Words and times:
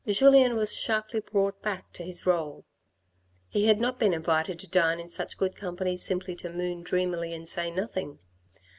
Julien 0.07 0.55
was 0.55 0.75
sharply 0.75 1.19
brought 1.19 1.61
back 1.61 1.93
to 1.93 2.01
his 2.01 2.25
role. 2.25 2.65
He 3.49 3.67
had 3.67 3.79
not 3.79 3.99
been 3.99 4.15
invited 4.15 4.57
to 4.61 4.67
dine 4.67 4.99
in 4.99 5.09
such 5.09 5.37
good 5.37 5.55
company 5.55 5.95
simply 5.95 6.35
to 6.37 6.49
moon 6.49 6.81
dreamily 6.81 7.35
and 7.35 7.47
say 7.47 7.69
nothing. 7.69 8.17